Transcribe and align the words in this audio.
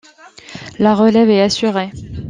La 0.79 0.95
relève 0.95 1.29
est 1.29 1.43
assurée... 1.43 1.91